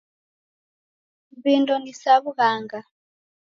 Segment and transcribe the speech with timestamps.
[1.43, 2.79] Vindo ni sa w'ughanga.